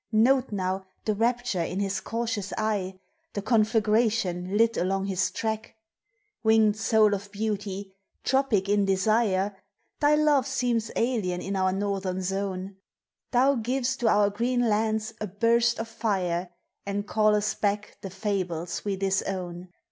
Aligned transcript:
Note 0.11 0.51
now 0.51 0.87
the 1.05 1.13
rapture 1.13 1.61
in 1.61 1.79
his 1.79 1.99
cautious 2.01 2.51
eye, 2.57 2.97
The 3.33 3.43
conflagration 3.43 4.57
lit 4.57 4.75
along 4.75 5.05
his 5.05 5.29
track. 5.29 5.75
Winged 6.41 6.75
soul 6.75 7.13
of 7.13 7.31
beauty, 7.31 7.93
tropic 8.23 8.67
in 8.67 8.83
desire, 8.83 9.55
Thy 9.99 10.15
love 10.15 10.47
seems 10.47 10.89
alien 10.95 11.39
in 11.43 11.55
our 11.55 11.71
northern 11.71 12.23
zone; 12.23 12.77
Thou 13.29 13.57
giv'st 13.57 13.99
to 13.99 14.07
our 14.07 14.31
green 14.31 14.67
lands 14.67 15.13
a 15.21 15.27
burst 15.27 15.77
of 15.79 15.87
fire 15.87 16.49
And 16.83 17.05
callest 17.07 17.61
back 17.61 17.99
the 18.01 18.09
fables 18.09 18.83
we 18.83 18.95
disown. 18.95 19.69